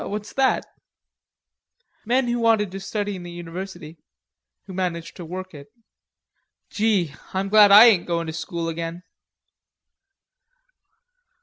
[0.03, 0.65] "What's that?"
[2.07, 3.99] "Men who wanted to study in the university,
[4.65, 5.67] who managed to work it."
[6.71, 9.03] "Gee, I'm glad I ain't goin' to school again."